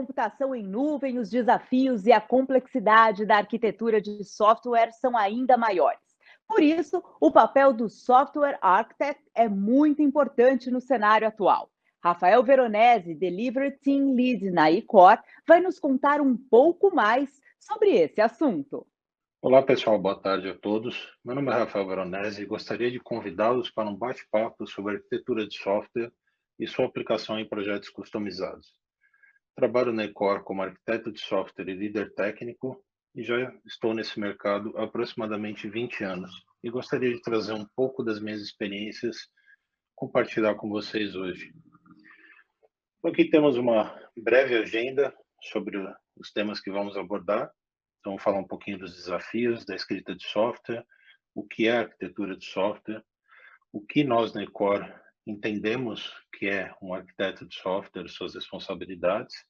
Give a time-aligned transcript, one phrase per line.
[0.00, 6.00] computação em nuvem, os desafios e a complexidade da arquitetura de software são ainda maiores.
[6.48, 11.70] Por isso, o papel do Software Architect é muito importante no cenário atual.
[12.02, 18.22] Rafael Veronese, Delivery Team Lead na Icor, vai nos contar um pouco mais sobre esse
[18.22, 18.86] assunto.
[19.42, 21.14] Olá, pessoal, boa tarde a todos.
[21.22, 25.58] Meu nome é Rafael Veronese e gostaria de convidá-los para um bate-papo sobre arquitetura de
[25.58, 26.10] software
[26.58, 28.79] e sua aplicação em projetos customizados.
[29.60, 32.82] Trabalho na Ecor como arquiteto de software e líder técnico
[33.14, 36.30] e já estou nesse mercado há aproximadamente 20 anos
[36.64, 39.18] e gostaria de trazer um pouco das minhas experiências,
[39.94, 41.52] compartilhar com vocês hoje.
[43.04, 45.76] Aqui temos uma breve agenda sobre
[46.16, 47.52] os temas que vamos abordar
[48.00, 50.86] então, falar um pouquinho dos desafios da escrita de software,
[51.34, 53.04] o que é arquitetura de software,
[53.70, 54.90] o que nós na Ecor
[55.26, 59.49] entendemos que é um arquiteto de software, suas responsabilidades,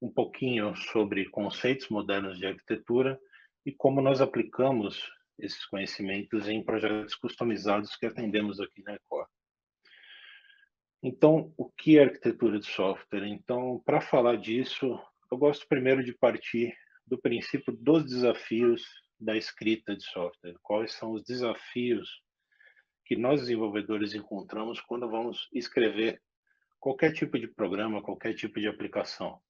[0.00, 3.18] um pouquinho sobre conceitos modernos de arquitetura
[3.64, 9.26] e como nós aplicamos esses conhecimentos em projetos customizados que atendemos aqui na Ecor.
[11.02, 13.26] Então, o que é arquitetura de software?
[13.26, 14.98] Então, para falar disso,
[15.30, 16.76] eu gosto primeiro de partir
[17.06, 18.84] do princípio dos desafios
[19.18, 20.56] da escrita de software.
[20.62, 22.08] Quais são os desafios
[23.04, 26.20] que nós desenvolvedores encontramos quando vamos escrever
[26.78, 29.40] qualquer tipo de programa, qualquer tipo de aplicação.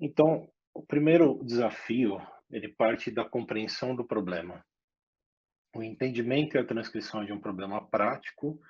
[0.00, 4.64] Então, o primeiro desafio, ele parte da compreensão do problema.
[5.74, 8.60] O entendimento e a transcrição de um problema prático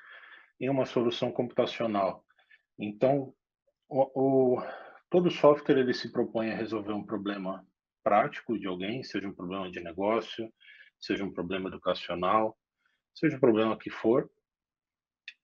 [0.61, 2.25] em uma solução computacional.
[2.78, 3.34] Então,
[3.89, 4.62] o, o,
[5.11, 7.67] todo software ele se propõe a resolver um problema
[8.02, 10.52] prático de alguém, seja um problema de negócio,
[10.98, 12.56] seja um problema educacional,
[13.14, 14.30] seja um problema que for,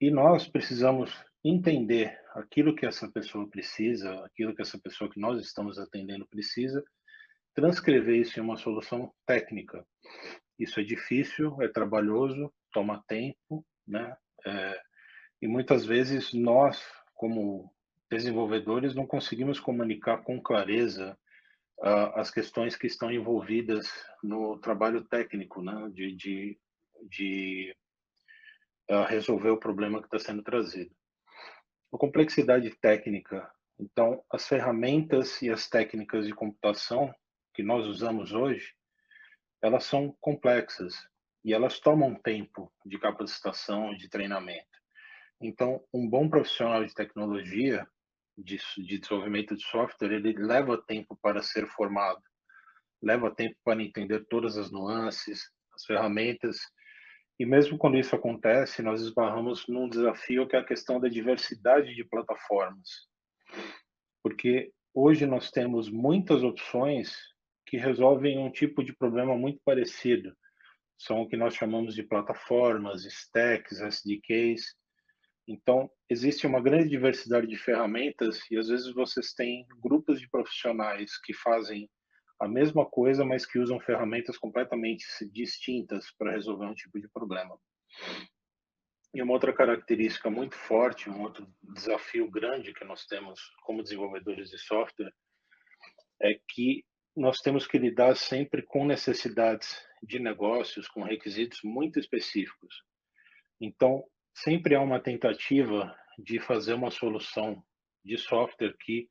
[0.00, 1.12] e nós precisamos
[1.44, 6.84] entender aquilo que essa pessoa precisa, aquilo que essa pessoa que nós estamos atendendo precisa,
[7.54, 9.84] transcrever isso em uma solução técnica.
[10.58, 14.14] Isso é difícil, é trabalhoso, toma tempo, né?
[14.46, 14.80] É,
[15.42, 16.82] e muitas vezes nós,
[17.14, 17.72] como
[18.10, 21.16] desenvolvedores, não conseguimos comunicar com clareza
[21.78, 23.88] uh, as questões que estão envolvidas
[24.22, 26.58] no trabalho técnico, né, de, de,
[27.08, 27.76] de
[28.90, 30.94] uh, resolver o problema que está sendo trazido.
[31.92, 37.12] A complexidade técnica, então, as ferramentas e as técnicas de computação
[37.52, 38.74] que nós usamos hoje,
[39.62, 40.94] elas são complexas
[41.44, 44.68] e elas tomam tempo de capacitação, de treinamento.
[45.40, 47.86] Então, um bom profissional de tecnologia,
[48.36, 52.22] de, de desenvolvimento de software, ele leva tempo para ser formado,
[53.02, 56.58] leva tempo para entender todas as nuances, as ferramentas,
[57.40, 61.94] e mesmo quando isso acontece, nós esbarramos num desafio que é a questão da diversidade
[61.94, 63.08] de plataformas.
[64.22, 67.16] Porque hoje nós temos muitas opções
[67.66, 70.36] que resolvem um tipo de problema muito parecido.
[70.98, 74.78] São o que nós chamamos de plataformas, stacks, SDKs,
[75.52, 81.18] então, existe uma grande diversidade de ferramentas e às vezes vocês têm grupos de profissionais
[81.20, 81.90] que fazem
[82.40, 87.58] a mesma coisa, mas que usam ferramentas completamente distintas para resolver um tipo de problema.
[89.12, 94.48] E uma outra característica muito forte, um outro desafio grande que nós temos como desenvolvedores
[94.48, 95.12] de software,
[96.22, 96.84] é que
[97.14, 102.82] nós temos que lidar sempre com necessidades de negócios, com requisitos muito específicos.
[103.60, 104.02] Então,
[104.32, 107.62] sempre há uma tentativa de fazer uma solução
[108.04, 109.08] de software que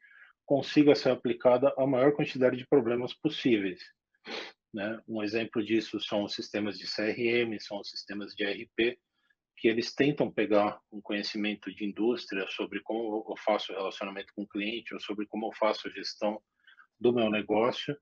[0.49, 3.83] consiga ser aplicada a maior quantidade de problemas possíveis.
[4.73, 4.99] Né?
[5.07, 8.97] Um exemplo disso são os sistemas de CRM, são os sistemas de ERP,
[9.55, 14.47] que eles tentam pegar um conhecimento de indústria sobre como eu faço relacionamento com o
[14.47, 16.41] cliente ou sobre como eu faço a gestão
[16.99, 17.95] do meu negócio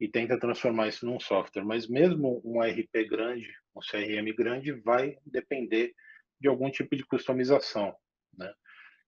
[0.00, 1.64] e tenta transformar isso num software.
[1.64, 5.94] Mas mesmo um ERP grande, um CRM grande, vai depender
[6.40, 7.94] de algum tipo de customização.
[8.36, 8.52] Né?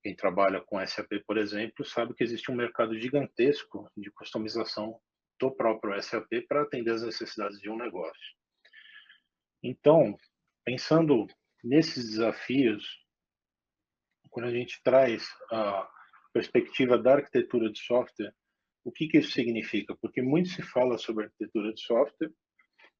[0.04, 5.00] Quem trabalha com SAP, por exemplo, sabe que existe um mercado gigantesco de customização
[5.40, 8.36] do próprio SAP para atender as necessidades de um negócio.
[9.62, 10.14] Então,
[10.62, 11.26] pensando
[11.64, 13.02] nesses desafios,
[14.28, 15.88] quando a gente traz a
[16.34, 18.34] perspectiva da arquitetura de software,
[18.84, 19.96] o que, que isso significa?
[20.02, 22.30] Porque muito se fala sobre arquitetura de software,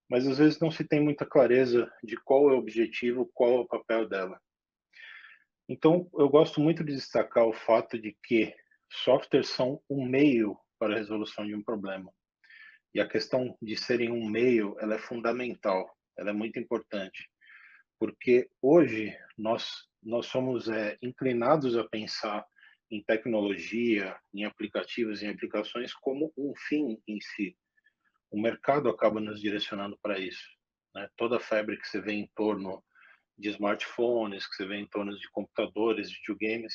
[0.08, 3.60] mas às vezes não se tem muita clareza de qual é o objetivo, qual é
[3.60, 4.40] o papel dela.
[5.68, 8.54] Então, eu gosto muito de destacar o fato de que
[8.90, 12.12] softwares são um meio para a resolução de um problema.
[12.94, 17.28] E a questão de serem um meio, ela é fundamental, ela é muito importante,
[17.98, 22.44] porque hoje nós nós somos é, inclinados a pensar
[22.90, 27.56] em tecnologia, em aplicativos, em aplicações como um fim em si.
[28.30, 30.46] O mercado acaba nos direcionando para isso.
[30.94, 31.08] Né?
[31.16, 32.84] Toda a febre que você vê em torno
[33.38, 36.74] de smartphones, que você vê em torno de computadores, videogames,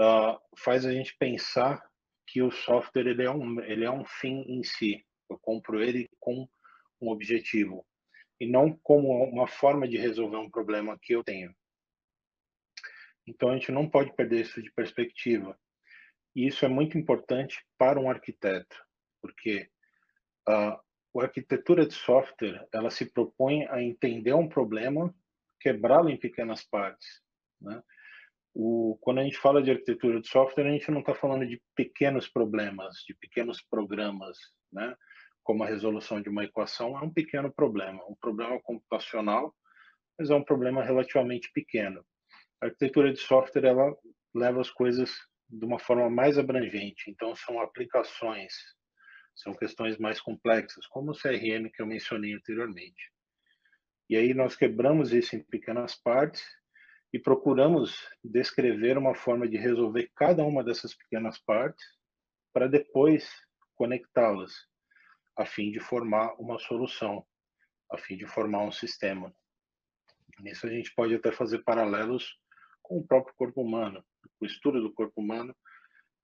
[0.00, 1.82] uh, faz a gente pensar
[2.26, 5.04] que o software ele é um ele é um fim em si.
[5.28, 6.48] Eu compro ele com
[7.00, 7.86] um objetivo
[8.40, 11.54] e não como uma forma de resolver um problema que eu tenho.
[13.26, 15.58] Então a gente não pode perder isso de perspectiva.
[16.34, 18.76] E isso é muito importante para um arquiteto,
[19.20, 19.68] porque
[20.48, 20.82] a, a
[21.22, 25.14] arquitetura de software ela se propõe a entender um problema,
[25.62, 27.06] quebrá-lo em pequenas partes.
[27.60, 27.82] Né?
[28.54, 31.62] O, quando a gente fala de arquitetura de software, a gente não está falando de
[31.74, 34.36] pequenos problemas, de pequenos programas,
[34.72, 34.94] né?
[35.42, 39.54] como a resolução de uma equação, é um pequeno problema, um problema computacional,
[40.18, 42.04] mas é um problema relativamente pequeno.
[42.60, 43.96] A arquitetura de software ela
[44.34, 45.10] leva as coisas
[45.48, 48.52] de uma forma mais abrangente, então são aplicações,
[49.34, 53.11] são questões mais complexas, como o CRM que eu mencionei anteriormente.
[54.12, 56.44] E aí nós quebramos isso em pequenas partes
[57.14, 61.82] e procuramos descrever uma forma de resolver cada uma dessas pequenas partes
[62.52, 63.26] para depois
[63.74, 64.52] conectá-las
[65.34, 67.26] a fim de formar uma solução,
[67.90, 69.34] a fim de formar um sistema.
[70.40, 72.38] Nisso a gente pode até fazer paralelos
[72.82, 74.04] com o próprio corpo humano.
[74.38, 75.56] O estudo do corpo humano,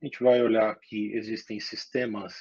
[0.03, 2.35] a gente vai olhar que existem sistemas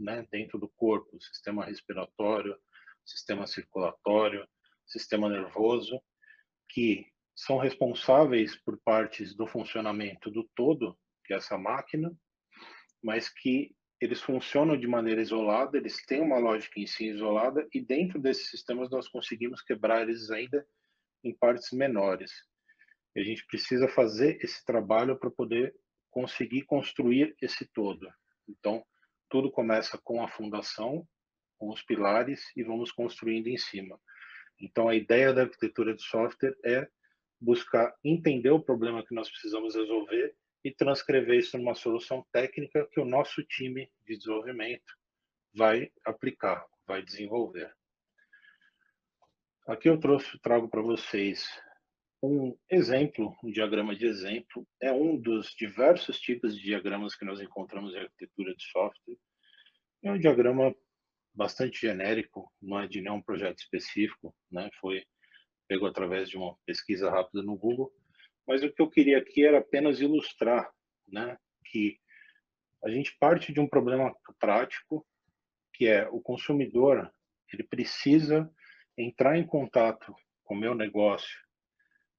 [0.00, 2.58] né, dentro do corpo, sistema respiratório,
[3.04, 4.48] sistema circulatório,
[4.86, 6.00] sistema nervoso,
[6.68, 12.12] que são responsáveis por partes do funcionamento do todo, que é essa máquina,
[13.02, 17.80] mas que eles funcionam de maneira isolada, eles têm uma lógica em si isolada, e
[17.80, 20.66] dentro desses sistemas nós conseguimos quebrar eles ainda
[21.22, 22.30] em partes menores.
[23.16, 25.74] E a gente precisa fazer esse trabalho para poder
[26.10, 28.08] conseguir construir esse todo.
[28.48, 28.84] Então,
[29.30, 31.06] tudo começa com a fundação,
[31.58, 33.98] com os pilares, e vamos construindo em cima.
[34.60, 36.88] Então, a ideia da arquitetura de software é
[37.40, 40.34] buscar entender o problema que nós precisamos resolver
[40.64, 44.94] e transcrever isso numa solução técnica que o nosso time de desenvolvimento
[45.54, 47.72] vai aplicar, vai desenvolver.
[49.66, 51.48] Aqui eu trouxe, trago para vocês
[52.22, 54.66] um exemplo, um diagrama de exemplo.
[54.80, 59.16] É um dos diversos tipos de diagramas que nós encontramos em arquitetura de software.
[60.02, 60.74] É um diagrama
[61.34, 64.70] bastante genérico, não é de nenhum projeto específico, né?
[64.80, 65.04] Foi
[65.66, 67.92] pego através de uma pesquisa rápida no Google
[68.46, 70.70] mas o que eu queria aqui era apenas ilustrar,
[71.08, 71.98] né, que
[72.84, 75.06] a gente parte de um problema prático,
[75.72, 77.10] que é o consumidor,
[77.52, 78.50] ele precisa
[78.96, 80.14] entrar em contato
[80.44, 81.42] com o meu negócio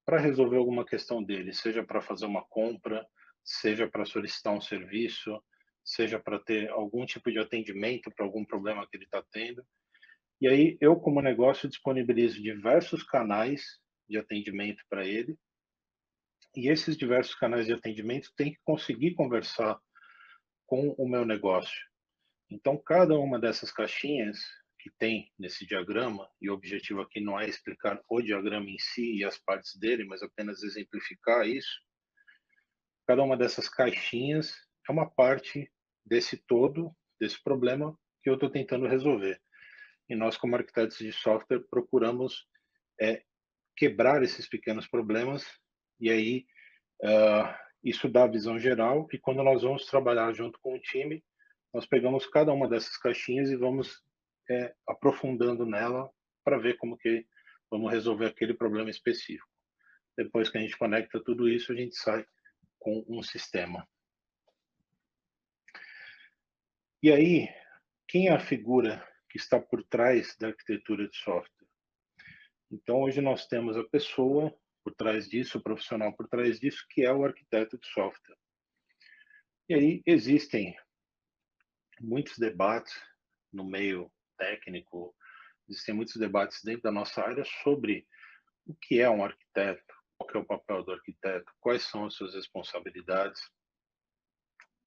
[0.04, 3.06] para resolver alguma questão dele, seja para fazer uma compra,
[3.44, 5.42] seja para solicitar um serviço,
[5.86, 9.64] seja para ter algum tipo de atendimento para algum problema que ele está tendo.
[10.40, 13.62] E aí eu, como negócio, disponibilizo diversos canais
[14.08, 15.38] de atendimento para ele
[16.54, 19.78] e esses diversos canais de atendimento têm que conseguir conversar
[20.66, 21.86] com o meu negócio.
[22.50, 24.38] Então, cada uma dessas caixinhas
[24.78, 29.16] que tem nesse diagrama, e o objetivo aqui não é explicar o diagrama em si
[29.16, 31.80] e as partes dele, mas apenas exemplificar isso.
[33.06, 34.54] Cada uma dessas caixinhas
[34.88, 35.70] é uma parte
[36.06, 39.40] desse todo, desse problema que eu estou tentando resolver.
[40.08, 42.46] E nós, como arquitetos de software, procuramos
[43.00, 43.22] é,
[43.76, 45.44] quebrar esses pequenos problemas
[46.00, 46.46] e aí
[47.02, 51.22] uh, isso dá a visão geral e quando nós vamos trabalhar junto com o time,
[51.74, 54.02] nós pegamos cada uma dessas caixinhas e vamos
[54.48, 56.10] é, aprofundando nela
[56.44, 57.26] para ver como que
[57.70, 59.48] vamos resolver aquele problema específico.
[60.16, 62.24] Depois que a gente conecta tudo isso, a gente sai
[62.78, 63.86] com um sistema.
[67.02, 67.46] E aí,
[68.08, 71.68] quem é a figura que está por trás da arquitetura de software?
[72.70, 77.04] Então, hoje nós temos a pessoa por trás disso, o profissional por trás disso, que
[77.04, 78.38] é o arquiteto de software.
[79.68, 80.74] E aí existem
[82.00, 82.94] muitos debates
[83.52, 85.14] no meio técnico,
[85.68, 88.06] existem muitos debates dentro da nossa área sobre
[88.64, 92.34] o que é um arquiteto, qual é o papel do arquiteto, quais são as suas
[92.34, 93.40] responsabilidades.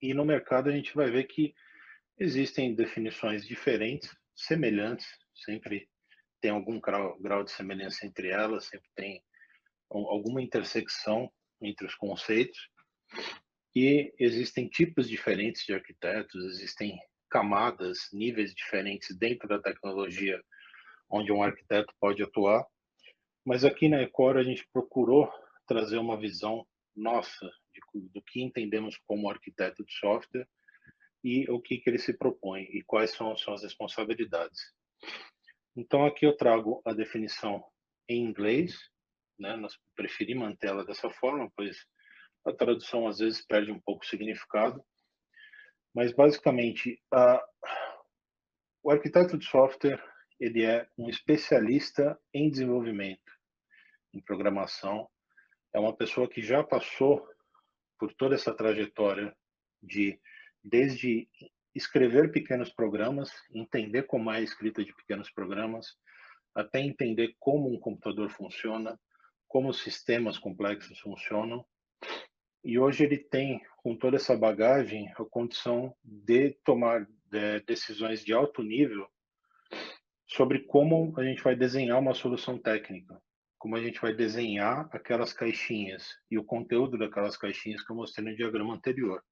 [0.02, 1.54] E no mercado a gente vai ver que
[2.20, 5.90] existem definições diferentes, semelhantes, sempre
[6.42, 9.24] tem algum grau, grau de semelhança entre elas, sempre tem
[9.90, 12.70] alguma intersecção entre os conceitos
[13.76, 17.00] e existem tipos diferentes de arquitetos, existem
[17.30, 20.42] camadas, níveis diferentes dentro da tecnologia
[21.10, 22.66] onde um arquiteto pode atuar.
[23.46, 25.32] Mas aqui na Ecor a gente procurou
[25.68, 30.48] trazer uma visão nossa, de, do que entendemos como arquiteto de software
[31.24, 34.60] e o que, que ele se propõe e quais são, são as responsabilidades.
[35.76, 37.64] Então, aqui eu trago a definição
[38.08, 38.78] em inglês,
[39.38, 39.56] né?
[39.56, 41.86] nós preferimos mantê-la dessa forma, pois
[42.46, 44.84] a tradução às vezes perde um pouco o significado,
[45.94, 47.44] mas basicamente a,
[48.84, 50.04] o arquiteto de software
[50.40, 53.32] ele é um especialista em desenvolvimento,
[54.14, 55.10] em programação,
[55.74, 57.28] é uma pessoa que já passou
[58.00, 59.36] por toda essa trajetória
[59.84, 60.20] de
[60.64, 61.28] desde
[61.74, 65.98] escrever pequenos programas, entender como é a escrita de pequenos programas,
[66.54, 69.00] até entender como um computador funciona,
[69.48, 71.66] como sistemas complexos funcionam.
[72.64, 78.34] E hoje ele tem, com toda essa bagagem, a condição de tomar de, decisões de
[78.34, 79.08] alto nível
[80.28, 83.20] sobre como a gente vai desenhar uma solução técnica,
[83.58, 88.30] como a gente vai desenhar aquelas caixinhas e o conteúdo daquelas caixinhas que eu mostrei
[88.30, 89.24] no diagrama anterior.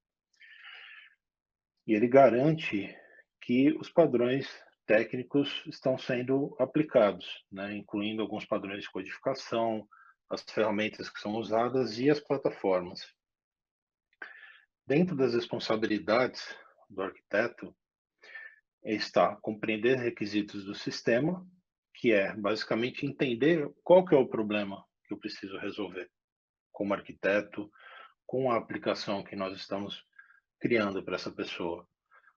[1.87, 2.93] E ele garante
[3.41, 4.45] que os padrões
[4.85, 9.87] técnicos estão sendo aplicados, né, incluindo alguns padrões de codificação,
[10.29, 12.99] as ferramentas que são usadas e as plataformas.
[14.85, 16.43] Dentro das responsabilidades
[16.89, 17.73] do arquiteto
[18.83, 21.45] está compreender requisitos do sistema,
[21.93, 26.09] que é basicamente entender qual que é o problema que eu preciso resolver
[26.71, 27.71] como arquiteto,
[28.25, 30.05] com a aplicação que nós estamos
[30.59, 31.87] criando para essa pessoa.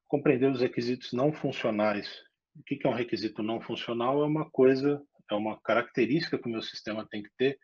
[0.07, 2.23] Compreender os requisitos não funcionais.
[2.57, 4.23] O que é um requisito não funcional?
[4.23, 7.59] É uma coisa, é uma característica que o meu sistema tem que ter,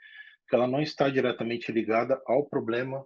[0.49, 3.05] que ela não está diretamente ligada ao problema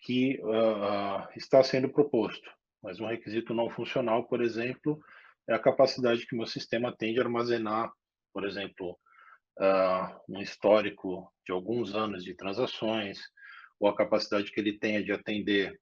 [0.00, 2.50] que uh, está sendo proposto.
[2.82, 4.98] Mas um requisito não funcional, por exemplo,
[5.48, 7.90] é a capacidade que o meu sistema tem de armazenar,
[8.32, 8.98] por exemplo,
[9.58, 13.18] uh, um histórico de alguns anos de transações,
[13.78, 15.78] ou a capacidade que ele tenha de atender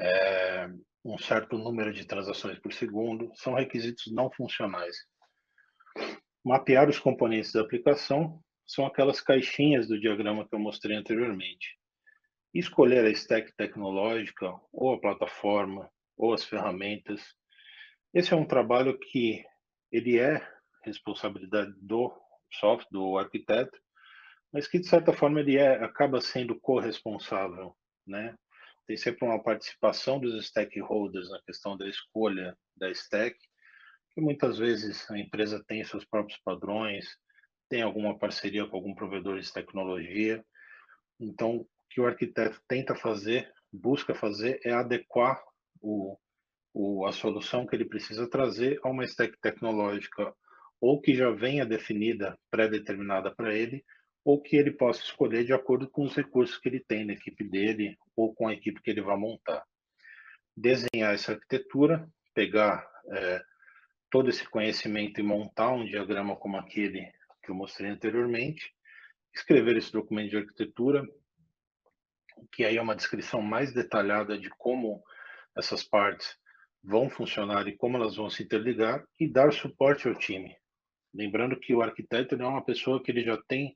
[0.00, 0.68] é,
[1.04, 4.96] um certo número de transações por segundo, são requisitos não funcionais.
[6.44, 11.78] Mapear os componentes da aplicação são aquelas caixinhas do diagrama que eu mostrei anteriormente
[12.54, 17.22] escolher a stack tecnológica, ou a plataforma, ou as ferramentas.
[18.12, 19.44] Esse é um trabalho que
[19.92, 20.46] ele é
[20.82, 22.12] responsabilidade do
[22.52, 23.78] software, do arquiteto,
[24.52, 28.34] mas que de certa forma ele é, acaba sendo corresponsável, né?
[28.88, 33.36] Tem sempre uma participação dos stakeholders na questão da escolha da stack,
[34.14, 37.06] que muitas vezes a empresa tem seus próprios padrões,
[37.68, 40.42] tem alguma parceria com algum provedor de tecnologia.
[41.20, 45.38] Então, que o arquiteto tenta fazer, busca fazer, é adequar
[45.82, 46.16] o,
[46.72, 50.34] o, a solução que ele precisa trazer a uma stack tecnológica
[50.80, 53.84] ou que já venha definida, pré-determinada para ele,
[54.28, 57.42] ou que ele possa escolher de acordo com os recursos que ele tem na equipe
[57.42, 59.64] dele ou com a equipe que ele vai montar.
[60.54, 63.42] Desenhar essa arquitetura, pegar é,
[64.10, 67.10] todo esse conhecimento e montar um diagrama como aquele
[67.42, 68.70] que eu mostrei anteriormente,
[69.34, 71.08] escrever esse documento de arquitetura,
[72.52, 75.02] que aí é uma descrição mais detalhada de como
[75.56, 76.36] essas partes
[76.84, 80.54] vão funcionar e como elas vão se interligar e dar suporte ao time.
[81.14, 83.74] Lembrando que o arquiteto é uma pessoa que ele já tem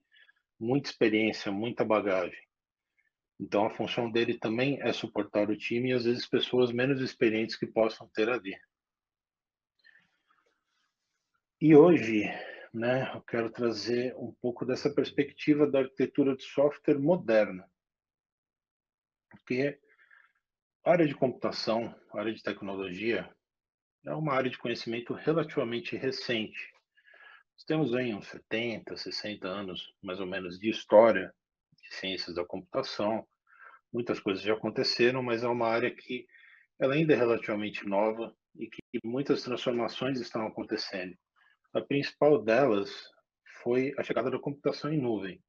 [0.62, 2.38] muita experiência, muita bagagem.
[3.40, 7.56] Então a função dele também é suportar o time e às vezes pessoas menos experientes
[7.56, 8.56] que possam ter ali.
[11.60, 12.24] E hoje,
[12.72, 17.68] né, eu quero trazer um pouco dessa perspectiva da arquitetura de software moderna
[19.32, 19.78] porque
[20.84, 23.28] a área de computação, a área de tecnologia,
[24.04, 26.71] é uma área de conhecimento relativamente recente.
[27.54, 31.32] Nós temos aí uns 70, 60 anos, mais ou menos, de história
[31.82, 33.26] de ciências da computação.
[33.92, 36.26] Muitas coisas já aconteceram, mas é uma área que
[36.80, 41.16] ela ainda é relativamente nova e que muitas transformações estão acontecendo.
[41.72, 42.90] A principal delas
[43.62, 45.40] foi a chegada da computação em nuvem.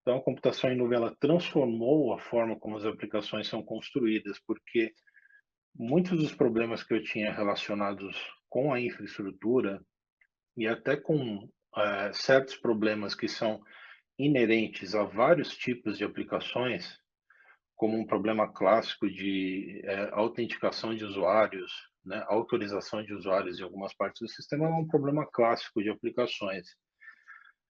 [0.00, 4.94] Então, a computação em nuvem ela transformou a forma como as aplicações são construídas, porque
[5.74, 8.16] muitos dos problemas que eu tinha relacionados
[8.48, 9.84] com a infraestrutura
[10.56, 13.62] e até com é, certos problemas que são
[14.18, 16.98] inerentes a vários tipos de aplicações,
[17.74, 21.70] como um problema clássico de é, autenticação de usuários,
[22.02, 26.66] né, autorização de usuários em algumas partes do sistema, é um problema clássico de aplicações.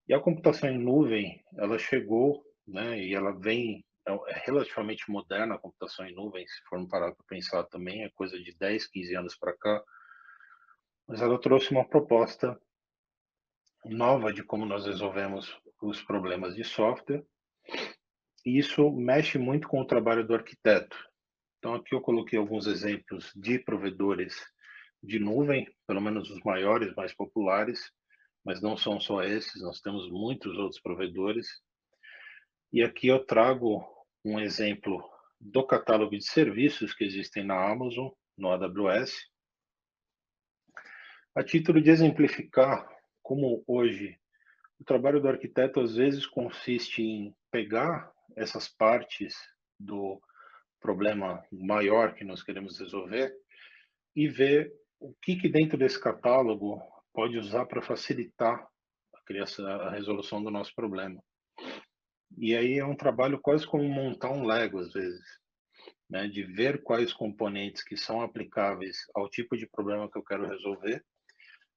[0.09, 5.57] E a computação em nuvem, ela chegou, né, e ela vem, é, é relativamente moderna
[5.57, 9.17] a computação em nuvem, se formos parar para pensar também, é coisa de 10, 15
[9.17, 9.83] anos para cá,
[11.09, 12.57] mas ela trouxe uma proposta
[13.89, 17.25] nova de como nós resolvemos os problemas de software
[18.47, 20.97] isso mexe muito com o trabalho do arquiteto.
[21.59, 24.37] Então, aqui eu coloquei alguns exemplos de provedores
[25.03, 27.91] de nuvem, pelo menos os maiores, mais populares,
[28.45, 31.49] mas não são só esses, nós temos muitos outros provedores.
[32.73, 33.85] E aqui eu trago
[34.25, 35.03] um exemplo
[35.41, 39.13] do catálogo de serviços que existem na Amazon, no AWS,
[41.35, 42.89] a título de exemplificar
[43.27, 44.17] como hoje
[44.79, 49.35] o trabalho do arquiteto às vezes consiste em pegar essas partes
[49.81, 50.21] do
[50.81, 53.35] problema maior que nós queremos resolver
[54.15, 56.81] e ver o que, que dentro desse catálogo
[57.13, 58.65] pode usar para facilitar
[59.13, 61.21] a, criação, a resolução do nosso problema.
[62.39, 65.25] E aí é um trabalho quase como montar um Lego, às vezes,
[66.09, 66.29] né?
[66.29, 71.05] de ver quais componentes que são aplicáveis ao tipo de problema que eu quero resolver.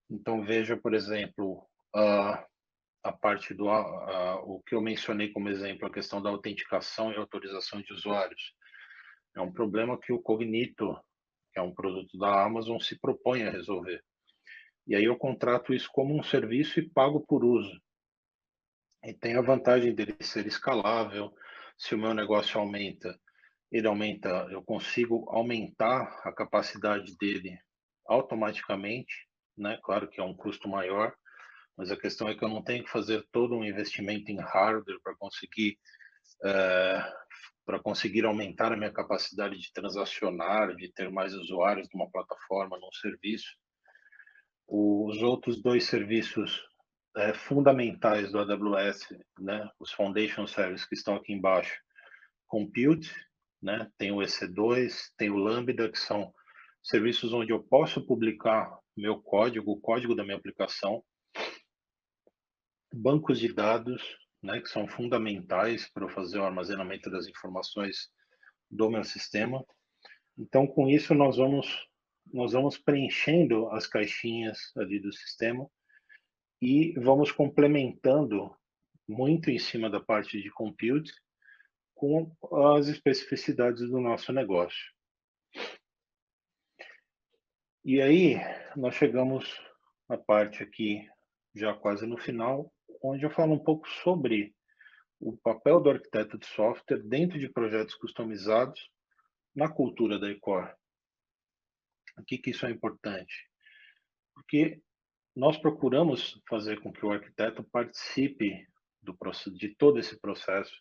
[0.10, 2.46] Então, veja, por exemplo, a,
[3.04, 7.18] a parte do a, o que eu mencionei como exemplo, a questão da autenticação e
[7.18, 8.54] autorização de usuários.
[9.36, 11.00] É um problema que o Cognito,
[11.54, 14.04] que é um produto da Amazon, se propõe a resolver.
[14.88, 17.80] E aí eu contrato isso como um serviço e pago por uso.
[19.04, 21.32] E tem a vantagem dele ser escalável.
[21.78, 23.18] Se o meu negócio aumenta,
[23.72, 27.58] ele aumenta, eu consigo aumentar a capacidade dele
[28.06, 29.29] automaticamente,
[29.60, 29.80] né?
[29.84, 31.14] Claro que é um custo maior,
[31.78, 35.00] mas a questão é que eu não tenho que fazer todo um investimento em hardware
[35.04, 35.78] para conseguir
[36.44, 37.04] é,
[37.66, 42.92] para conseguir aumentar a minha capacidade de transacionar, de ter mais usuários numa plataforma, num
[42.94, 43.56] serviço.
[44.68, 46.68] Os outros dois serviços
[47.16, 51.80] é, fundamentais do AWS, né, os Foundation Services que estão aqui embaixo,
[52.48, 53.14] Compute,
[53.62, 56.34] né, tem o EC2, tem o Lambda, que são
[56.82, 61.04] serviços onde eu posso publicar meu código, o código da minha aplicação,
[62.94, 64.02] bancos de dados,
[64.42, 68.10] né, que são fundamentais para eu fazer o armazenamento das informações
[68.70, 69.64] do meu sistema.
[70.38, 71.68] Então, com isso, nós vamos,
[72.32, 75.70] nós vamos preenchendo as caixinhas ali do sistema
[76.62, 78.56] e vamos complementando
[79.08, 81.12] muito em cima da parte de compute
[81.96, 82.32] com
[82.76, 84.99] as especificidades do nosso negócio.
[87.86, 88.36] E aí,
[88.76, 89.58] nós chegamos
[90.10, 91.10] na parte aqui,
[91.56, 94.54] já quase no final, onde eu falo um pouco sobre
[95.18, 98.92] o papel do arquiteto de software dentro de projetos customizados
[99.56, 100.70] na cultura da Ecor.
[102.16, 103.50] Por que, que isso é importante?
[104.34, 104.82] Porque
[105.34, 108.68] nós procuramos fazer com que o arquiteto participe
[109.02, 109.18] do,
[109.54, 110.76] de todo esse processo,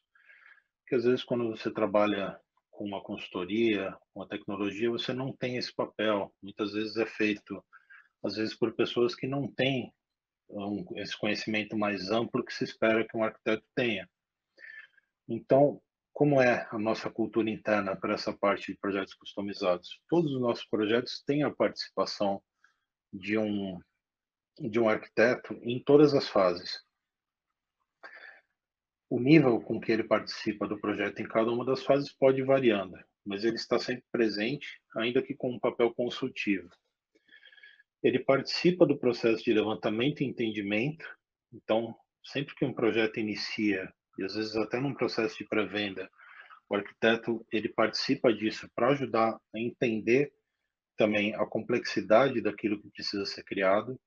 [0.89, 2.41] que às vezes quando você trabalha
[2.79, 6.33] com uma consultoria, uma tecnologia, você não tem esse papel.
[6.41, 7.61] Muitas vezes é feito,
[8.25, 9.93] às vezes por pessoas que não têm
[10.49, 14.09] um, esse conhecimento mais amplo que se espera que um arquiteto tenha.
[15.29, 20.01] Então, como é a nossa cultura interna para essa parte de projetos customizados?
[20.09, 22.41] Todos os nossos projetos têm a participação
[23.13, 23.77] de um
[24.61, 26.81] de um arquiteto em todas as fases.
[29.11, 32.45] O nível com que ele participa do projeto em cada uma das fases pode ir
[32.45, 32.95] variando,
[33.25, 36.69] mas ele está sempre presente, ainda que com um papel consultivo.
[38.03, 41.07] Ele participa do processo de levantamento e entendimento.
[41.51, 46.11] Então, sempre que um projeto inicia, e às vezes até num processo de pré-venda,
[46.69, 50.31] o arquiteto ele participa disso para ajudar a entender
[50.99, 53.99] também a complexidade daquilo que precisa ser criado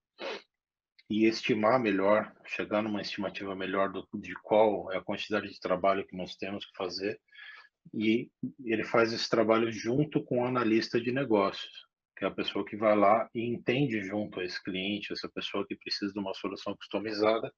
[1.11, 6.07] e estimar melhor, chegar numa estimativa melhor do, de qual é a quantidade de trabalho
[6.07, 7.19] que nós temos que fazer.
[7.93, 8.29] E
[8.63, 12.77] ele faz esse trabalho junto com o analista de negócios que é a pessoa que
[12.77, 16.75] vai lá e entende junto a esse cliente, essa pessoa que precisa de uma solução
[16.75, 17.51] customizada,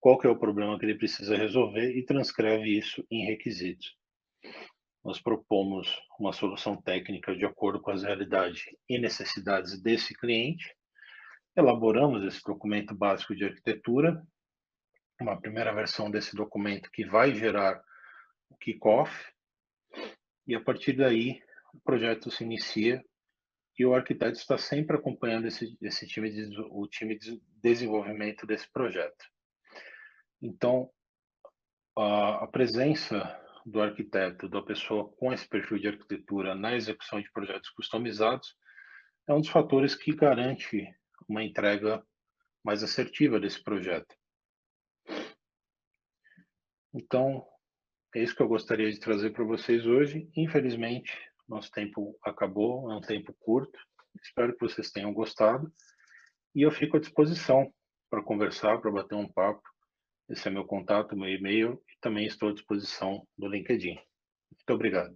[0.00, 3.94] qual que é o problema que ele precisa resolver e transcreve isso em requisitos.
[5.04, 10.74] Nós propomos uma solução técnica de acordo com as realidades e necessidades desse cliente,
[11.56, 14.22] elaboramos esse documento básico de arquitetura,
[15.20, 17.82] uma primeira versão desse documento que vai gerar
[18.48, 19.12] o kickoff,
[20.46, 21.40] e a partir daí
[21.72, 23.02] o projeto se inicia
[23.78, 28.70] e o arquiteto está sempre acompanhando esse, esse time de, o time de desenvolvimento desse
[28.70, 29.24] projeto.
[30.40, 30.90] Então,
[31.96, 37.30] a, a presença do arquiteto, da pessoa com esse perfil de arquitetura na execução de
[37.32, 38.56] projetos customizados,
[39.28, 40.86] é um dos fatores que garante
[41.32, 42.06] uma entrega
[42.62, 44.14] mais assertiva desse projeto.
[46.94, 47.44] Então,
[48.14, 50.30] é isso que eu gostaria de trazer para vocês hoje.
[50.36, 51.10] Infelizmente,
[51.48, 53.78] nosso tempo acabou, é um tempo curto.
[54.22, 55.72] Espero que vocês tenham gostado.
[56.54, 57.72] E eu fico à disposição
[58.10, 59.62] para conversar, para bater um papo,
[60.28, 63.94] Esse é meu contato, meu e-mail e também estou à disposição do LinkedIn.
[63.94, 65.14] Muito obrigado.